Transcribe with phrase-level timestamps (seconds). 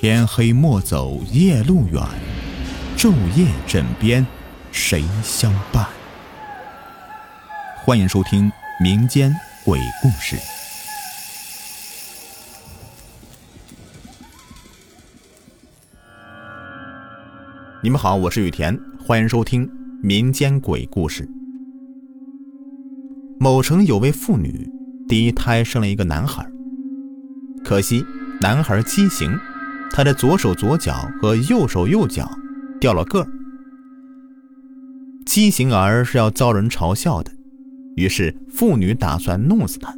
[0.00, 2.00] 天黑莫走夜路远，
[2.96, 4.24] 昼夜枕边
[4.70, 5.84] 谁相伴？
[7.84, 8.48] 欢迎收听
[8.80, 9.34] 民间
[9.64, 10.36] 鬼故事。
[17.82, 19.68] 你们好，我是雨田，欢迎收听
[20.00, 21.28] 民间鬼故事。
[23.40, 24.70] 某城有位妇女，
[25.08, 26.48] 第一胎生了一个男孩，
[27.64, 28.06] 可惜
[28.40, 29.36] 男孩畸形。
[29.90, 32.30] 他的左手左脚和右手右脚
[32.80, 33.28] 掉了个儿，
[35.26, 37.32] 畸形儿是要遭人嘲笑的，
[37.96, 39.92] 于是妇女打算弄死他。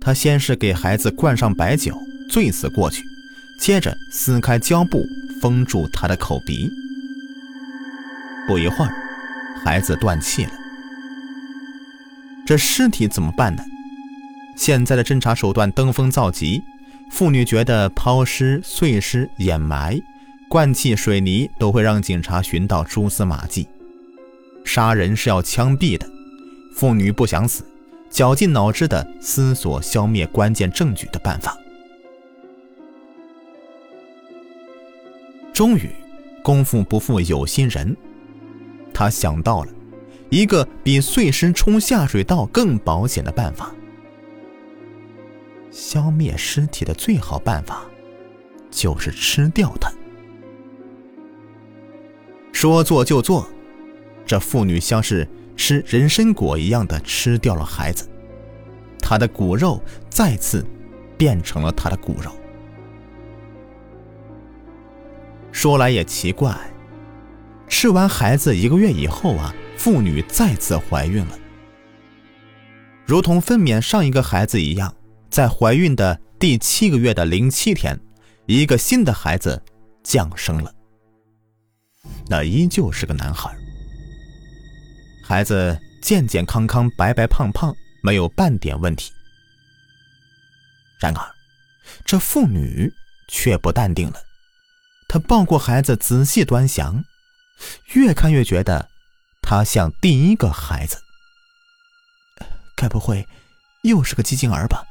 [0.00, 1.94] 他先是给孩子灌上白酒，
[2.30, 3.04] 醉死过去，
[3.60, 5.04] 接着撕开胶布
[5.40, 6.68] 封住他的口鼻。
[8.46, 8.92] 不一会儿，
[9.62, 10.50] 孩子断气了。
[12.46, 13.62] 这尸体怎么办呢？
[14.56, 16.62] 现在的侦查手段登峰造极。
[17.10, 20.00] 妇女觉得抛尸、碎尸、掩埋、
[20.48, 23.66] 灌气、水泥都会让警察寻到蛛丝马迹。
[24.64, 26.08] 杀人是要枪毙的，
[26.74, 27.64] 妇女不想死，
[28.08, 31.56] 绞尽脑汁的思索消灭关键证据的办法。
[35.52, 35.90] 终于，
[36.42, 37.96] 功夫不负有心人，
[38.94, 39.72] 他想到了
[40.30, 43.74] 一个比碎尸冲下水道更保险的办法。
[45.70, 47.84] 消灭尸体的最好办法，
[48.70, 49.90] 就是吃掉它。
[52.52, 53.48] 说做就做，
[54.26, 58.08] 这妇女像是吃人参果一样的吃掉了孩子，
[58.98, 60.66] 她的骨肉再次
[61.16, 62.32] 变成了她的骨肉。
[65.52, 66.56] 说来也奇怪，
[67.68, 71.38] 吃完孩子一个月以后啊，妇女再次怀孕了，
[73.04, 74.94] 如同分娩上一个孩子一样。
[75.30, 77.98] 在怀孕的第七个月的零七天，
[78.46, 79.62] 一个新的孩子
[80.02, 80.74] 降生了。
[82.26, 83.54] 那依旧是个男孩。
[85.22, 89.12] 孩子健健康康、白白胖胖，没有半点问题。
[91.00, 91.34] 然而，
[92.04, 92.90] 这妇女
[93.28, 94.20] 却不淡定了。
[95.08, 97.04] 她抱过孩子，仔细端详，
[97.92, 98.88] 越看越觉得
[99.42, 100.98] 他像第一个孩子。
[102.74, 103.26] 该不会
[103.82, 104.84] 又是个畸形儿吧？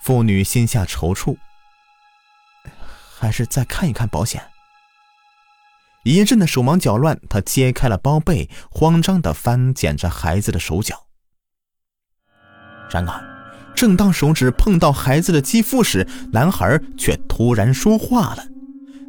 [0.00, 1.36] 妇女心下踌躇，
[3.18, 4.42] 还是再看一看保险。
[6.04, 11.06] 一阵的手忙脚乱，她揭开了包被，慌张的翻检着孩子的手脚。
[12.90, 13.22] 然而，
[13.76, 18.44] 正当手指碰到孩子的肌肤时，男孩却突然说话了，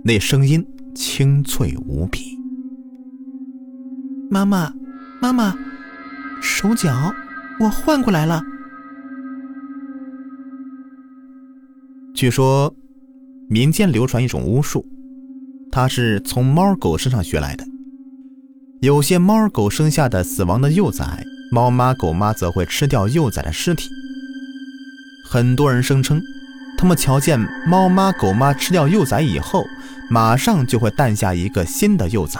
[0.03, 2.37] 那声音清脆无比
[4.29, 4.73] ：“妈妈，
[5.21, 5.57] 妈妈，
[6.41, 7.13] 手脚
[7.61, 8.43] 我换过来了。”
[12.21, 12.71] 据说，
[13.49, 14.85] 民间流传一种巫术，
[15.71, 17.65] 它是从猫狗身上学来的。
[18.79, 23.89] 有些猫狗生下的死亡的幼崽，猫妈狗妈则会吃掉幼崽的尸体。
[25.25, 26.21] 很多人声称，
[26.77, 29.65] 他们瞧见猫妈狗妈吃掉幼崽以后，
[30.07, 32.39] 马上就会诞下一个新的幼崽，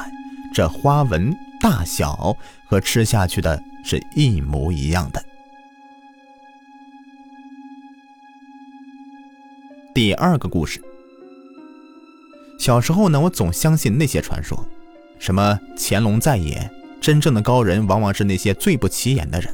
[0.53, 2.37] 这花纹、大小
[2.67, 5.19] 和吃下去的是一模一样的。
[9.93, 10.81] 第二个故事。
[12.57, 14.65] 小时候呢，我总相信那些传说，
[15.19, 16.71] 什么乾隆在野，
[17.01, 19.53] 真正的高人往往是那些最不起眼的人。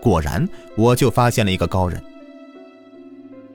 [0.00, 2.02] 果然，我就发现了一个高人。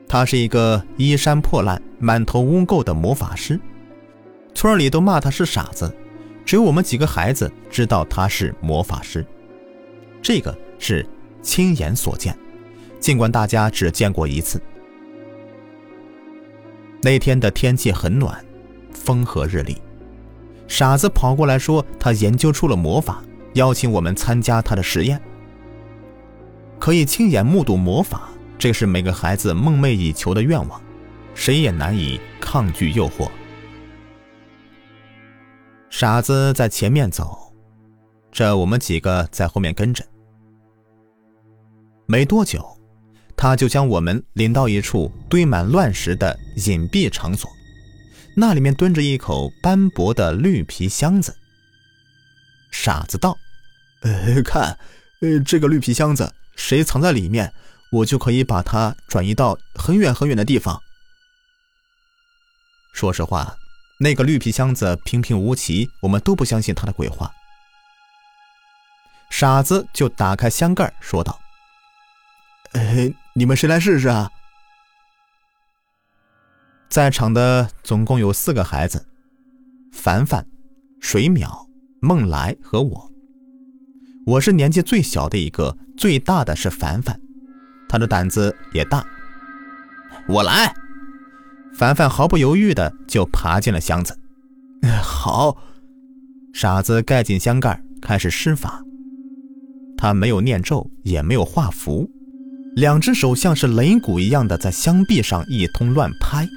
[0.07, 3.59] 他是一个衣衫破烂、满头污垢的魔法师，
[4.53, 5.91] 村里都骂他是傻子，
[6.45, 9.25] 只有我们几个孩子知道他是魔法师。
[10.21, 11.03] 这个是
[11.41, 12.37] 亲眼所见，
[12.99, 14.61] 尽管大家只见过一次。
[17.03, 18.43] 那天的天气很暖，
[18.93, 19.77] 风和日丽。
[20.69, 23.21] 傻子跑过来说，他研究出了魔法，
[23.55, 25.21] 邀请我们参加他的实验。
[26.79, 30.81] 可以亲眼目睹魔法，这是每个孩子梦寐以求的愿望，
[31.35, 33.29] 谁也难以抗拒诱惑。
[35.89, 37.53] 傻子在前面走，
[38.31, 40.03] 这我们几个在后面跟着。
[42.05, 42.65] 没多久。
[43.43, 47.51] 他就将我们领到一处堆满乱石的隐蔽场所，
[48.37, 51.35] 那里面蹲着一口斑驳的绿皮箱子。
[52.71, 53.37] 傻子道
[54.03, 54.79] ：“呃，看，
[55.19, 57.53] 呃，这个绿皮箱子，谁藏在里面，
[57.91, 60.81] 我就可以把它转移到很远很远的地方。”
[62.95, 63.57] 说实话，
[63.99, 67.29] 那个绿皮箱子平平无奇，我们都不相信他的鬼话。
[69.29, 71.37] 傻子就打开箱盖说道
[72.71, 74.29] ：“哎。”你们谁来试试啊？
[76.87, 79.07] 在场的总共有四个孩子：
[79.91, 80.45] 凡凡、
[80.99, 81.67] 水淼、
[81.99, 83.11] 孟来和我。
[84.27, 87.19] 我是年纪最小的一个，最大的是凡凡，
[87.89, 89.03] 他的胆子也大。
[90.27, 90.71] 我来，
[91.73, 94.15] 凡凡毫不犹豫的就爬进了箱子。
[95.01, 95.57] 好，
[96.53, 98.83] 傻子盖紧箱盖，开始施法。
[99.97, 102.11] 他没有念咒，也没有画符，
[102.75, 106.47] 两只手像是擂鼓一样的在箱壁上一通乱拍。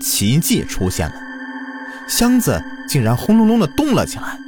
[0.00, 1.14] 奇迹出现了，
[2.08, 4.38] 箱子竟然轰隆隆的动了起来。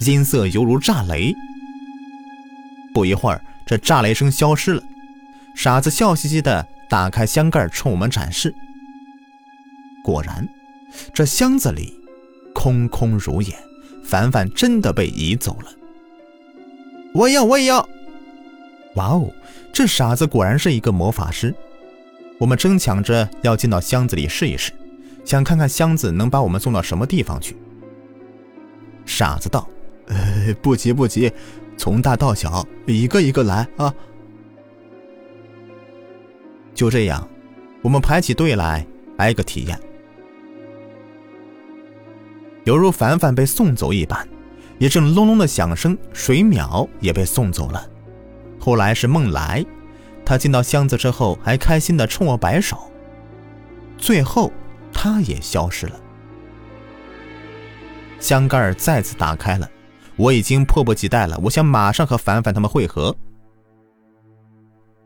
[0.00, 1.34] 音色犹如炸雷。
[2.92, 4.82] 不一会儿，这炸雷声消失了。
[5.54, 8.54] 傻子笑嘻嘻的打开箱盖，冲我们展示。
[10.02, 10.46] 果然，
[11.14, 11.94] 这箱子里
[12.54, 13.54] 空空如也，
[14.04, 15.70] 凡凡真的被移走了。
[17.14, 17.88] 我要，我也要！
[18.96, 19.30] 哇哦，
[19.72, 21.54] 这傻子果然是一个魔法师。
[22.38, 24.72] 我们争抢着要进到箱子里试一试，
[25.24, 27.56] 想看看箱子能把我们送到什么地方去。
[29.06, 29.66] 傻子道。
[30.08, 31.32] 呃，不急不急，
[31.76, 33.92] 从大到小，一个一个来啊！
[36.72, 37.28] 就这样，
[37.82, 39.76] 我们排起队来，挨个体验。
[42.62, 44.28] 犹如凡凡被送走一般，
[44.78, 47.90] 一阵隆隆的响声，水淼也被送走了。
[48.66, 49.64] 后来是梦来，
[50.24, 52.90] 他进到箱子之后，还开心的冲我摆手。
[53.96, 54.50] 最后，
[54.92, 56.00] 他也消失了。
[58.18, 59.70] 箱盖再次打开了。
[60.16, 63.14] 我已经迫不及待了，我想马上和凡凡他们会合。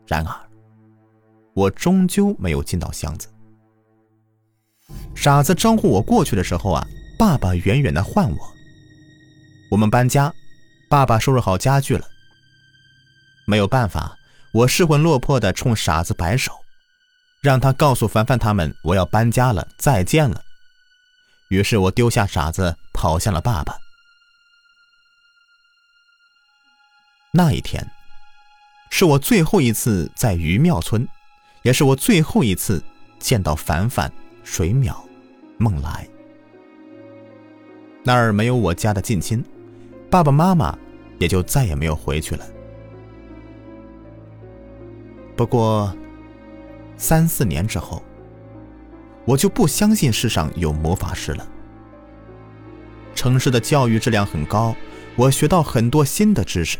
[0.07, 0.33] 然而，
[1.53, 3.27] 我终究没有进到箱子。
[5.13, 6.83] 傻子招呼我过去的时候啊，
[7.15, 8.37] 爸爸远远的唤我。
[9.69, 10.33] 我们搬家，
[10.89, 12.07] 爸爸收拾好家具了。
[13.51, 14.17] 没有办法，
[14.53, 16.53] 我失魂落魄的冲傻子摆手，
[17.41, 20.41] 让他告诉凡凡他们我要搬家了，再见了。
[21.49, 23.75] 于是我丢下傻子，跑向了爸爸。
[27.33, 27.85] 那一天，
[28.89, 31.05] 是我最后一次在余庙村，
[31.63, 32.81] 也是我最后一次
[33.19, 34.09] 见到凡凡、
[34.45, 34.95] 水淼、
[35.57, 36.07] 梦来。
[38.05, 39.43] 那儿没有我家的近亲，
[40.09, 40.73] 爸爸妈妈
[41.19, 42.45] 也就再也没有回去了。
[45.41, 45.91] 不过，
[46.97, 48.03] 三四年之后，
[49.25, 51.47] 我就不相信世上有魔法师了。
[53.15, 54.75] 城市的教育质量很高，
[55.15, 56.77] 我学到很多新的知识。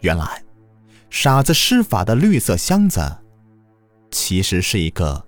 [0.00, 0.44] 原来，
[1.08, 3.00] 傻子施法的绿色箱子，
[4.10, 5.26] 其实是一个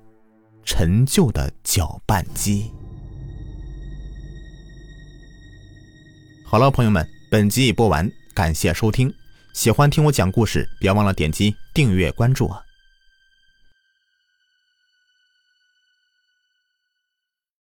[0.63, 2.71] 陈旧的搅拌机。
[6.45, 9.11] 好了，朋友们，本集已播完，感谢收听。
[9.53, 12.63] 喜欢听我讲故事，别忘了点击订阅关注啊！